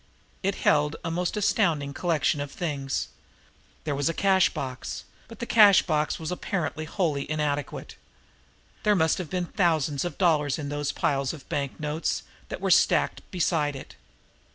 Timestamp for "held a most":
0.65-1.37